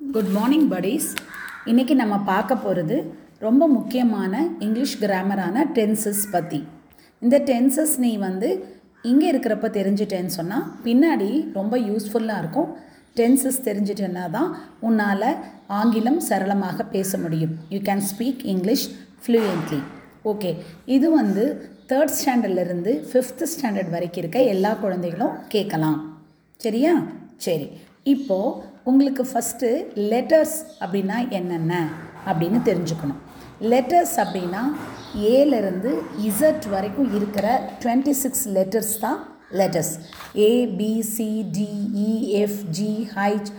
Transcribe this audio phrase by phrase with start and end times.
[0.00, 1.08] Good morning buddies
[1.64, 2.96] இன்றைக்கி நம்ம பார்க்க போகிறது
[3.38, 6.60] ரொம்ப முக்கியமான இங்கிலீஷ் கிராமரான டென்சஸ் பற்றி
[7.22, 8.48] இந்த டென்சஸ் நீ வந்து
[9.04, 12.68] இங்கே இருக்கிறப்ப தெரிஞ்சிட்டேன்னு சொன்னால் பின்னாடி ரொம்ப யூஸ்ஃபுல்லாக இருக்கும்.
[13.16, 14.50] டென்சஸ் தெரிஞ்சிட்டேன்னா தான்
[14.80, 15.28] உன்னால்
[15.78, 17.54] ஆங்கிலம் சரளமாக பேச முடியும்.
[17.74, 18.86] You can speak English
[19.24, 19.80] fluently
[20.24, 20.52] okay
[20.96, 21.44] இது வந்து
[21.92, 25.98] தேர்ட் ஸ்டாண்டர்ட்லேருந்து ஃபிஃப்த் ஸ்டாண்டர்ட் வரைக்கும் இருக்க எல்லா குழந்தைகளும் கேட்கலாம்.
[26.60, 26.94] சரியா?
[27.48, 27.68] சரி.
[28.14, 29.68] இப்போது உங்களுக்கு ஃபஸ்ட்டு
[30.10, 31.72] லெட்டர்ஸ் அப்படின்னா என்னென்ன
[32.26, 33.20] அப்படின்னு தெரிஞ்சுக்கணும்.
[33.72, 34.62] லெட்டர்ஸ் அப்படின்னா
[35.32, 35.90] ஏலேருந்து
[36.28, 37.46] இசட் வரைக்கும் இருக்கிற
[37.84, 39.18] டுவெண்ட்டி சிக்ஸ் லெட்டர்ஸ் தான்
[39.52, 39.92] letters
[40.38, 41.68] A B C D
[42.04, 43.50] E F G H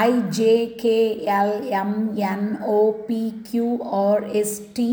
[0.00, 0.96] I J K
[1.38, 1.96] L M
[2.30, 2.78] N O
[3.08, 3.68] P Q
[4.00, 4.88] R S T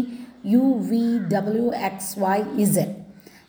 [0.46, 2.94] U V W X Y Z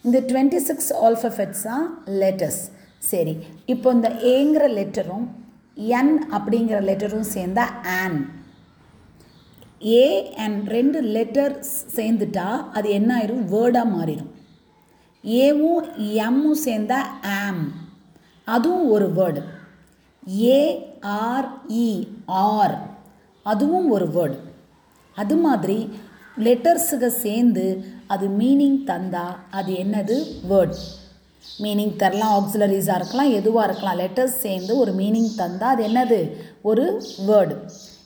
[0.05, 1.87] இந்த twenty six alphabets தான்
[2.23, 2.63] letters
[3.03, 3.35] சரி
[3.67, 5.27] இப்போ இந்த ஏங்கிற லெட்டரும்
[5.89, 7.65] N அப்படிங்கிற லெட்டரும் சேர்ந்தா
[7.97, 8.19] ஆன்
[9.93, 11.55] ஏ அண்ட் ரெண்டு லெட்டர்
[11.97, 13.45] சேர்ந்துட்டா அது என்ன ஆயிரும்?
[13.45, 14.31] வேர்டாக மாறிடும்
[15.25, 15.87] ஏவும்
[16.27, 16.99] எம்மும் சேர்ந்தா
[17.37, 17.65] ஆம்
[18.47, 19.41] அதுவும் ஒரு வேர்டு
[20.53, 21.89] ஏஆர்இ
[22.45, 22.77] ஆர்
[23.47, 24.39] அதுவும் ஒரு வேர்டு
[25.17, 25.79] அது மாதிரி
[26.37, 27.65] லெட்டர்ஸுக சேர்ந்து
[28.07, 30.17] அது மீனிங் தந்தால் அது என்னது?
[30.49, 30.77] வேர்ட்
[31.63, 33.99] மீனிங் தரலாம் ஆக்சிலரிஸாக இருக்கலாம் எதுவாக இருக்கலாம்.
[33.99, 36.31] லெட்டர்ஸ் சேர்ந்து ஒரு மீனிங் தந்தால் அது என்னது?
[36.63, 37.57] ஒரு வேர்டு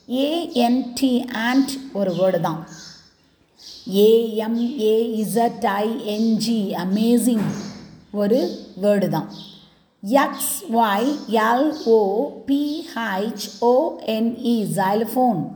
[0.09, 2.65] ஏஎன்டி ஆண்ட் ஒரு வேர்டு தான்.
[3.93, 7.43] ஏஎம்ஏஇசட்ஐஎன்ஜி அமேசிங்
[8.11, 9.29] ஒரு வேர்டு தான்.
[10.01, 15.47] X Y L O P H O N E xylophone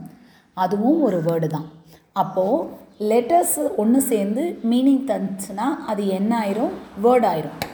[0.54, 1.72] அதுவும் ஒரு வேர்டு தான்.
[2.12, 2.66] அப்போது
[3.00, 6.70] லெட்டர்ஸ் ஒன்று சேர்ந்து மீனிங் தந்துச்சுன்னா அது என்ன ஆயிரும்?
[7.02, 7.69] வேர்ட் ஆயிரும்.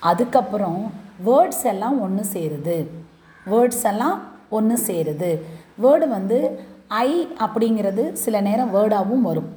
[0.00, 0.80] அதுக்கப்புறம்
[1.26, 2.76] வேர்ட்ஸ் எல்லாம் ஒன்று சேருது.
[3.46, 4.18] வேர்ட்ஸ் எல்லாம்
[4.48, 5.30] ஒன்று சேருது.
[5.82, 6.38] வேர்டு வந்து
[6.88, 7.10] ஐ
[7.44, 9.48] அப்படிங்கிறது சில நேரம் வேர்டாகவும் வரும்.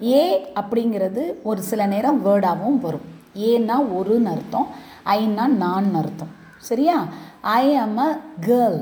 [0.00, 0.22] ஏ
[0.60, 3.06] அப்படிங்கிறது ஒரு சில நேரம் வேர்டாகவும் வரும்.
[3.34, 4.68] ஏன்னா ஒருன்னு அர்த்தம்.
[5.04, 6.32] ஐன்னா நான் அர்த்தம்.
[6.68, 7.06] சரியா?
[7.40, 8.10] ஐ ஆம் அ
[8.46, 8.78] கேர்ள்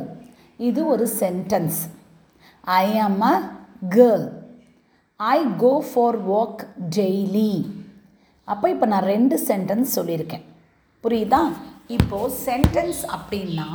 [0.59, 1.79] இது ஒரு sentence
[2.65, 3.35] I am a
[3.97, 4.27] girl
[5.17, 6.63] I go for walk
[6.97, 7.53] daily
[8.45, 10.45] அப்போ இப்போ நான் ரெண்டு சென்டென்ஸ் சொல்லியிருக்கேன்.
[11.07, 11.41] புரியுதா?
[11.89, 13.69] இப்போது சென்டென்ஸ் அப்படின்னா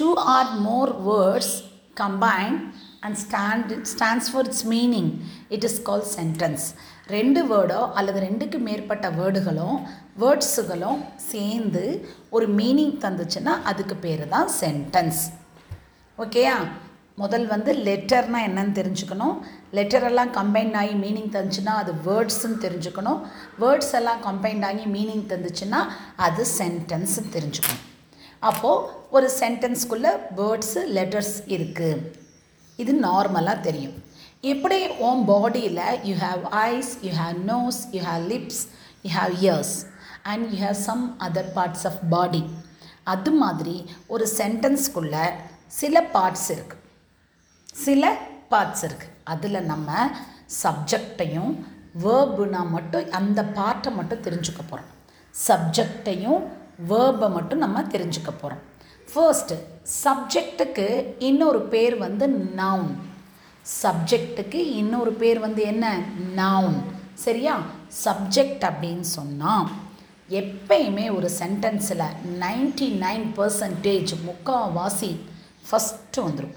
[0.00, 1.54] two or more words
[1.96, 2.56] combine
[3.00, 5.10] and stand stands for its meaning
[5.48, 6.64] it is call sentence
[7.06, 9.78] ரெண்டு வேர்டோ அல்லது ரெண்டுக்கு மேற்பட்ட வேர்டுகளும்
[10.20, 11.84] வேர்ட்ஸுகளும் சேர்ந்து
[12.30, 15.22] ஒரு மீனிங் தந்துச்சுன்னா அதுக்கு பேர் தான் சென்டென்ஸ்
[16.18, 16.56] ஓகேயா
[17.20, 19.34] முதல் வந்து லெட்டர்னால் என்னன்னு தெரிஞ்சுக்கணும்.
[19.76, 23.20] லெட்டர் எல்லாம் கம்பைன் ஆகி மீனிங் தந்துச்சுன்னா அது வேர்ட்ஸ்ன்னு தெரிஞ்சுக்கணும்.
[23.62, 25.80] வேர்ட்ஸ் எல்லாம் கம்பைன்ட் ஆகி மீனிங் தந்துச்சுன்னா
[26.26, 27.84] அது சென்டென்ஸ்ன்னு தெரிஞ்சுக்கணும்.
[28.50, 28.86] அப்போது
[29.16, 32.00] ஒரு சென்டென்ஸ்குள்ளே வேர்ட்ஸு லெட்டர்ஸ் இருக்குது
[32.82, 33.96] இது நார்மலாக தெரியும்.
[34.52, 38.62] எப்படி ஓம் பாடியில் you have eyes you have nose you have lips
[39.04, 39.74] you have ears
[40.32, 42.42] and you have some other parts of body
[43.14, 43.76] அது மாதிரி
[44.14, 45.26] ஒரு சென்டென்ஸ்குள்ளே
[45.80, 46.81] சில பார்ட்ஸ் இருக்குது
[47.74, 48.04] சில
[48.50, 49.90] பார்ட்ஸ் இருக்குது அதில் நம்ம
[50.62, 51.52] சப்ஜெக்டையும்
[52.04, 54.90] வேர்புனா மட்டும் அந்த பார்ட்டை மட்டும் தெரிஞ்சுக்க போகிறோம்
[55.34, 56.40] சப்ஜெக்டையும்
[56.88, 58.62] வேர்பை மட்டும் நம்ம தெரிஞ்சுக்க போகிறோம்
[59.08, 59.56] ஃபர்ஸ்ட்டு
[60.04, 60.86] சப்ஜெக்ட்டுக்கு
[61.18, 62.92] இன்னொரு பேர் வந்து நவுன்
[63.82, 65.86] சப்ஜெக்ட்டுக்கு இன்னொரு பேர் வந்து என்ன?
[66.36, 66.78] நவுன்
[67.14, 67.54] சரியா?
[68.04, 69.68] சப்ஜெக்ட் அப்படின்னு சொன்னால்
[70.28, 72.06] எப்பயுமே ஒரு சென்டென்ஸில்
[72.40, 75.10] நைன்டி நைன் பர்சன்டேஜ் முக்கால்வாசி
[75.70, 76.56] ஃபஸ்ட்டு வந்துடும்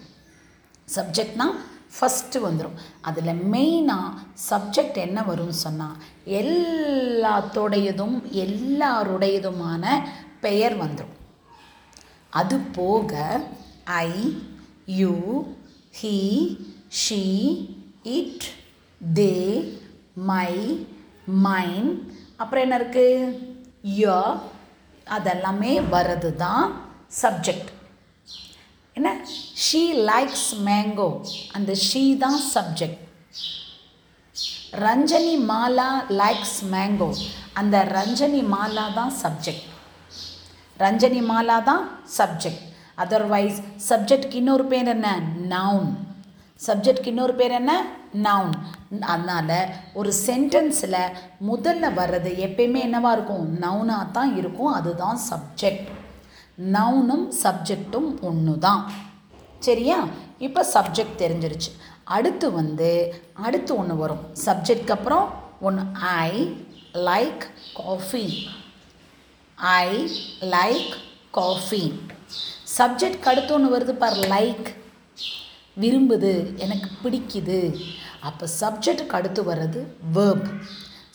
[0.88, 1.48] சப்ஜெக்ட்னா
[1.96, 4.18] ஃபஸ்ட்டு வந்துடும் அதில் மெயினாக
[4.50, 6.00] சப்ஜெக்ட் என்ன வரும்னு சொன்னால்
[6.40, 9.84] எல்லாத்தோடையதும் எல்லாருடையதுமான
[10.40, 11.14] பெயர் வந்துடும்
[12.34, 13.14] அது போக
[14.00, 14.10] I
[14.96, 15.14] you
[15.94, 16.16] he
[17.02, 17.22] she
[18.12, 18.48] it
[19.02, 19.32] they
[20.26, 20.52] my
[21.46, 21.88] mine
[22.38, 23.32] அப்புறம் என்ன இருக்குது
[23.94, 24.14] ய
[25.08, 26.66] அதெல்லாமே வர்றது தான்
[27.22, 27.72] சப்ஜெக்ட்
[28.98, 29.10] என்ன?
[29.66, 31.10] ஷீ லைக்ஸ் மேங்கோ
[31.58, 33.02] அந்த ஷீ தான் subject
[34.86, 35.90] Ranjani Mala
[36.22, 37.10] likes mango
[37.60, 39.68] அந்த ரஞ்சனி மாலா தான் சப்ஜெக்ட்
[40.84, 41.84] ரஞ்சனி மாலா தான்
[42.20, 42.64] சப்ஜெக்ட்
[43.04, 43.60] அதர்வைஸ்
[43.90, 45.08] சப்ஜெக்ட்க்கு இன்னொரு பேர் என்ன?
[45.54, 45.90] நவுன்
[46.68, 47.74] சப்ஜெக்ட்க்கு இன்னொரு பேர் என்ன?
[48.28, 48.54] நவுன்
[49.14, 49.58] அதனால்
[50.00, 51.00] ஒரு சென்டென்ஸில்
[51.50, 53.46] முதல்ல வர்றது எப்பயுமே என்னவாக இருக்கும்?
[53.66, 54.74] நவுனாக தான் இருக்கும்.
[54.80, 55.90] அதுதான் சப்ஜெக்ட்
[56.58, 58.92] நவுனும் சப்ஜெக்டும் ஒன்று தான்.
[59.60, 60.08] சரியா?
[60.38, 61.72] இப்போ சப்ஜெக்ட் தெரிஞ்சிருச்சு.
[62.04, 64.20] அடுத்து வந்து அடுத்து ஒன்று வரும்.
[64.46, 65.30] சப்ஜெக்ட்க்கு அப்புறம்
[65.62, 66.58] ஒன்று I
[66.94, 67.44] like
[67.74, 68.48] coffee
[69.56, 70.12] I
[70.42, 70.94] like
[71.32, 72.00] coffee
[72.78, 74.68] subject அடுத்தொன்று வருது பார் லைக்
[75.80, 77.82] விரும்புது எனக்கு பிடிக்குது.
[78.20, 80.50] அப்போ சப்ஜெக்ட்டுக்கு அடுத்து வர்றது வேர்ப்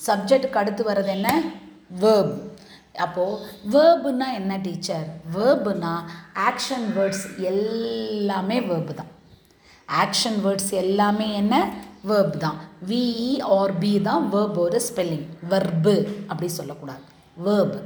[0.06, 1.42] சப்ஜெக்ட்டுக்கு அடுத்து வர்றது என்ன?
[2.00, 2.49] வேர்ப்
[3.06, 3.40] அப்போது
[3.74, 5.06] வேர்புனா என்ன டீச்சர்
[5.36, 5.92] வேர்புனா
[6.48, 9.12] ஆக்ஷன் வேர்ட்ஸ் எல்லாமே வேர்பு தான்.
[10.02, 11.54] ஆக்ஷன் வேர்ட்ஸ் எல்லாமே என்ன?
[12.08, 12.58] வேர்ப் தான்.
[12.88, 15.94] விஇ ஆர் பி தான் வேர்போட ஸ்பெல்லிங் வெர்பு
[16.28, 17.02] அப்படி சொல்லக்கூடாது.
[17.46, 17.78] வேர்ப்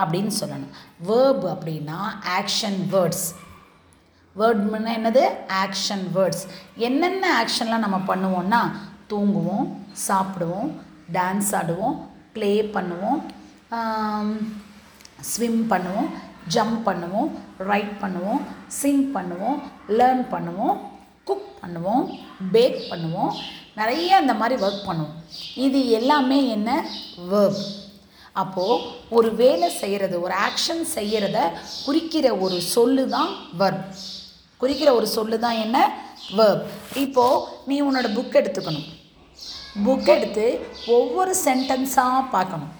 [0.00, 0.74] அப்படின்னு சொல்லணும்.
[1.08, 1.98] வேர்ப் அப்படின்னா
[2.38, 3.26] ஆக்ஷன் வேர்ட்ஸ்
[4.36, 5.22] வேர்ட்னா என்னது?
[5.62, 6.44] ஆக்ஷன் வேர்ட்ஸ்
[6.88, 8.62] என்னென்ன ஆக்ஷன்லாம் நம்ம பண்ணுவோம்னா
[9.10, 9.68] தூங்குவோம்
[10.08, 10.70] சாப்பிடுவோம்
[11.12, 11.96] டான்ஸ் ஆடுவோம்
[12.32, 13.20] ப்ளே பண்ணுவோம்
[15.30, 16.10] ஸ்விம் பண்ணுவோம்
[16.54, 17.30] ஜம்ப் பண்ணுவோம்
[17.70, 18.42] ரைட் பண்ணுவோம்
[18.80, 19.58] சிங் பண்ணுவோம்
[19.98, 20.76] லேர்ன் பண்ணுவோம்
[21.28, 22.04] குக் பண்ணுவோம்
[22.52, 23.32] பேக் பண்ணுவோம்.
[23.80, 25.16] நிறைய அந்த மாதிரி ஒர்க் பண்ணுவோம்.
[25.66, 26.70] இது எல்லாமே என்ன?
[27.32, 27.60] வேர்ப்
[28.42, 28.82] அப்போது
[29.16, 31.38] ஒரு வேலை செய்கிறது ஒரு ஆக்ஷன் செய்கிறத
[31.84, 33.30] குறிக்கிற ஒரு சொல்லு தான்
[33.60, 33.92] வர்ப்
[34.60, 35.78] குறிக்கிற ஒரு சொல்லு தான் என்ன?
[36.38, 36.64] வேர்ப்
[37.04, 38.88] இப்போது நீ உன்னோட புக் எடுத்துக்கணும்.
[39.86, 40.46] புக் எடுத்து
[40.98, 42.72] ஒவ்வொரு சென்டென்ஸாக பார்க்கணும்.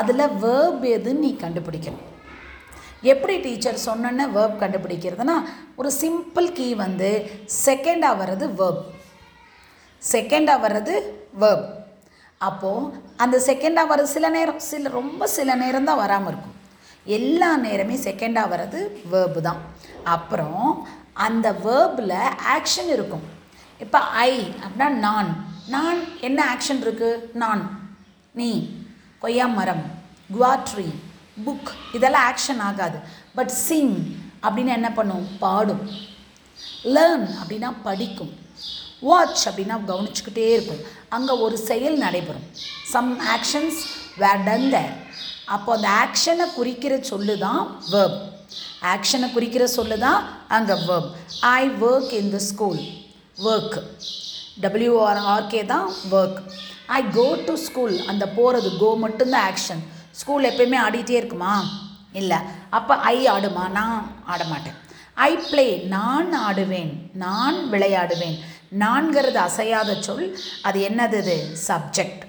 [0.00, 2.04] அதில் வேர்ப் எதுன்னு நீ கண்டுபிடிக்கணும்.
[3.12, 5.36] எப்படி டீச்சர் சொன்னோன்னே வேர்ப் கண்டுபிடிக்கிறதுனா
[5.76, 7.10] ஒரு சிம்பிள் கீ வந்து
[7.64, 8.84] செகண்டாக வர்றது வேர்ப்
[10.02, 10.94] செகண்டாக வர்றது
[11.40, 11.66] வேர்ப்
[12.38, 16.56] அப்போது அந்த செகண்டாக வர்றது சில நேரம் சில ரொம்ப சில நேரம் தான் வராமல் இருக்கும்.
[17.04, 18.80] எல்லா நேரமே செகண்டாக வர்றது
[19.12, 19.60] வேர்பு தான்.
[20.04, 20.88] அப்புறம்
[21.26, 22.16] அந்த வேர்பில்
[22.56, 23.24] ஆக்ஷன் இருக்கும்.
[23.80, 24.32] இப்போ ஐ
[24.64, 25.30] அப்படின்னா நான்.
[25.68, 27.62] நான் என்ன ஆக்ஷன் இருக்குது நான்.
[28.32, 28.50] நீ.
[29.24, 29.84] கொய்யா மரம்
[30.36, 30.88] குவாட்ரி
[31.44, 32.98] புக் இதெல்லாம் ஆக்ஷன் ஆகாது.
[33.36, 33.94] பட் சிங்
[34.44, 35.26] அப்படின்னு என்ன பண்ணும்?
[35.44, 35.84] பாடும்.
[36.94, 38.32] லேர்ன் அப்படின்னா படிக்கும்.
[39.08, 40.82] வாட்ச் அப்படின்னா கவனிச்சுக்கிட்டே இருக்கும்.
[41.16, 42.46] அங்கே ஒரு செயல் நடைபெறும்.
[42.92, 43.80] Some actions
[44.22, 44.92] were done there
[45.54, 47.62] அப்போ அந்த ஆக்ஷனை குறிக்கிற சொல்லு தான்
[47.94, 48.20] வேர்ப்
[48.92, 50.20] ஆக்ஷனை குறிக்கிற சொல்லு தான்
[50.56, 51.10] அங்கே verb
[51.56, 52.80] I work in the school
[53.50, 53.76] work
[54.64, 55.88] W R R K தான்
[56.18, 56.40] work
[56.88, 59.82] I go to school அந்த போகிறது கோ மட்டும்தான் ஆக்ஷன்
[60.20, 61.54] ஸ்கூல் எப்பயுமே ஆடிட்டே இருக்குமா?
[62.20, 62.38] இல்லை.
[62.70, 63.64] அப்போ ஐ ஆடுமா?
[63.78, 64.76] நான் ஆட மாட்டேன்.
[65.28, 66.92] ஐ ப்ளே நான் ஆடுவேன்.
[67.24, 68.36] நான் விளையாடுவேன்.
[68.82, 70.28] நான்கிறது அசையாத சொல்.
[70.62, 71.36] அது என்னது இது?
[71.68, 72.22] சப்ஜெக்ட்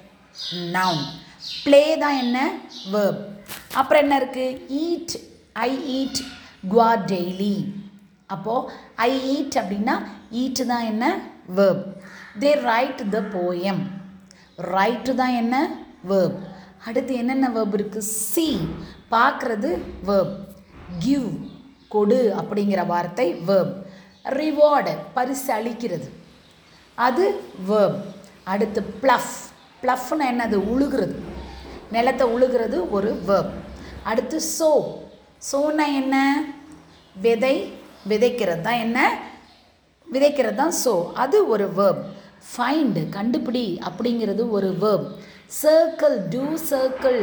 [0.76, 1.04] நவுன்
[1.66, 2.38] ப்ளே தான் என்ன?
[2.94, 3.22] வேர்ப்
[3.74, 5.16] அப்புறம் என்ன இருக்குது eat
[5.54, 6.22] I eat
[6.72, 7.56] guava daily
[8.28, 9.96] அப்போது ஐ ஈட் அப்படின்னா
[10.32, 11.06] ஈட்டு தான் என்ன?
[11.58, 11.86] Verb
[12.40, 13.84] they write the poem
[14.60, 15.56] write தான் என்ன?
[16.10, 16.38] வேர்ப்
[16.88, 18.48] அடுத்து என்னென்ன வேர்ப் இருக்குது சி
[19.14, 19.70] பார்க்குறது
[20.08, 20.36] வேர்ப்
[21.06, 21.30] கிவ்
[21.88, 23.74] கொடு அப்படிங்கிற வார்த்தை வேர்ப்
[24.26, 26.08] ரிவார்டு பரிசு அளிக்கிறது.
[26.98, 27.26] அது
[27.70, 28.00] வேர்ப்
[28.54, 29.36] அடுத்து ப்ளஃப்
[29.84, 30.58] ப்ளஃப்னு என்னது?
[30.74, 31.16] உழுகிறது.
[31.92, 33.54] நிலத்தை உழுகிறது ஒரு வேர்ப்
[34.04, 34.72] அடுத்து சோ
[35.52, 36.16] சோனா என்ன?
[37.16, 37.56] விதை.
[38.10, 39.00] விதைக்கிறது தான் என்ன?
[40.08, 42.04] விதைக்கிறது தான் சோ அது ஒரு வேர்ப்
[42.50, 45.08] ஃபைண்டு கண்டுபிடி அப்படிங்கிறது ஒரு வேர்ப்
[45.62, 47.20] சர்க்கிள் டூ சர்க்கிள்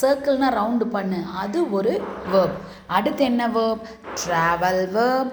[0.00, 1.20] சர்க்கிள்னா ரவுண்டு பண்ணு.
[1.42, 1.92] அது ஒரு
[2.32, 2.58] வேர்ப்
[2.96, 3.84] அடுத்து என்ன வேர்ப்
[4.22, 5.32] ட்ராவல் வேர்ப்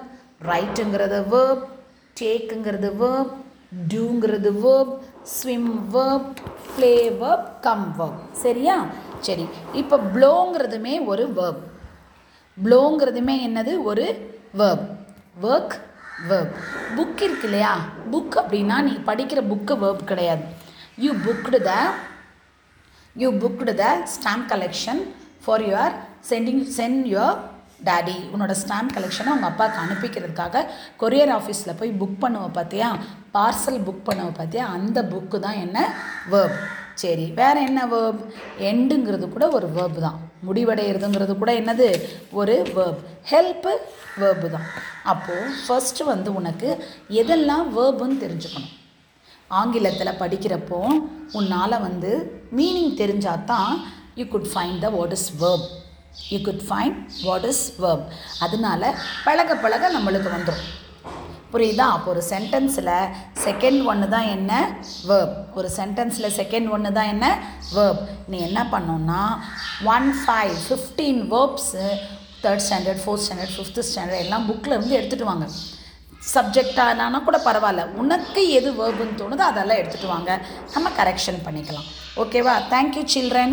[0.49, 1.63] ரைட்டுங்கிறது வேர்ப்
[2.21, 3.33] டேக்குங்கிறது verb
[3.93, 4.93] டூங்கிறது verb
[5.35, 6.31] swim verb
[6.75, 8.77] play verb come verb சரியா?
[9.19, 9.45] சரி.
[9.73, 11.61] இப்போ ப்ளோங்கிறதுமே ஒரு வேர்ப்
[12.57, 13.73] ப்ளோங்கிறதுமே என்னது?
[13.83, 14.05] ஒரு
[14.57, 14.87] வேர்ப்
[15.49, 15.75] ஒர்க்
[16.27, 16.55] வேர்ப்
[16.97, 17.73] புக் இருக்கு இல்லையா?
[18.11, 20.43] புக் அப்படின்னா நீ படிக்கிற புக்கு வேர்ப் கிடையாது.
[20.97, 21.93] You booked the
[23.15, 23.85] you booked the
[24.15, 25.01] stamp collection
[25.45, 25.93] for your
[26.29, 27.37] sending sent your
[27.83, 30.63] daddy உன்னோட ஸ்டாம்ப் கலெக்ஷனை உங்கள் அப்பாவுக்கு அனுப்பிக்கிறதுக்காக
[30.97, 32.89] கொரியர் ஆஃபீஸில் போய் புக் பண்ணுவ பார்த்தியா
[33.33, 35.95] பார்சல் புக் பண்ணுவ பார்த்தியா அந்த புக்கு தான் என்ன?
[36.31, 36.57] வேர்ப்
[36.93, 38.21] சரி வேறு என்ன வேர்ப்
[38.59, 40.19] எண்டுங்கிறது கூட ஒரு வேர்ப் தான்.
[40.47, 41.87] முடிவடைகிறதுங்கிறது கூட என்னது?
[42.39, 43.73] ஒரு வேர்ப் ஹெல்ப்பு
[44.21, 44.67] வேர்பு தான்.
[45.11, 46.69] அப்போது ஃபஸ்ட்டு வந்து உனக்கு
[47.21, 48.73] எதெல்லாம் வேர்புன்னு தெரிஞ்சுக்கணும்.
[49.59, 50.79] ஆங்கிலத்தில் படிக்கிறப்போ
[51.37, 52.11] உன்னால் வந்து
[52.57, 53.71] மீனிங் தெரிஞ்சால் தான்
[54.19, 55.67] you could find the what is verb
[56.33, 58.05] you could find what is verb
[58.45, 58.91] அதனால
[59.27, 60.69] பழக பழக நம்மளுக்கு வந்துடும்
[61.53, 61.85] புரியுதா?
[61.95, 62.93] அப்போ ஒரு சென்டென்ஸில்
[63.45, 64.51] செகண்ட் ஒன்று தான் என்ன?
[65.09, 67.27] வேர்ப் ஒரு சென்டென்ஸில் செகண்ட் ஒன்று தான் என்ன?
[67.77, 69.21] வேர்ப் நீ என்ன பண்ணோன்னா
[69.95, 71.85] one five fifteen verbs
[72.43, 75.47] third standard fourth standard fifth standard எல்லாம் புக்கில் இருந்து எடுத்துகிட்டு வாங்க.
[76.33, 77.83] சப்ஜெக்டானா கூட பரவாயில்ல.
[78.01, 80.31] உனக்கு எது வேர்புன்னு தோணுதோ அதெல்லாம் எடுத்துகிட்டு வாங்க.
[80.73, 81.87] நம்ம கரெக்ஷன் பண்ணிக்கலாம்.
[82.21, 83.47] ஓகேவா தேங்க்யூ சில்ட்ரன்